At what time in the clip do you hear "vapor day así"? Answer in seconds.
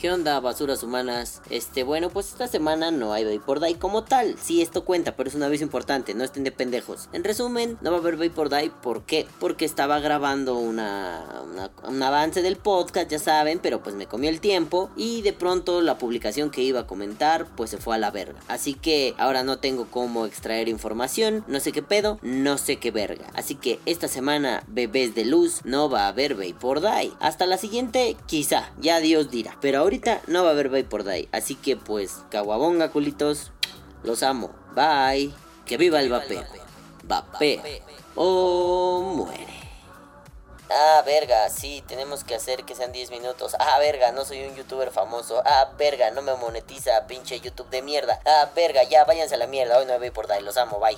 30.68-31.56